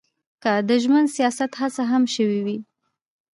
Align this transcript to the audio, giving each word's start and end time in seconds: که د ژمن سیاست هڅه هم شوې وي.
که 0.43 0.51
د 0.67 0.69
ژمن 0.83 1.05
سیاست 1.15 1.51
هڅه 1.61 1.83
هم 1.91 2.03
شوې 2.15 2.39
وي. 2.45 2.57